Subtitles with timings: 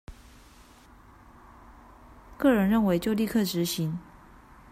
[2.35, 3.99] 個人認為就立即執行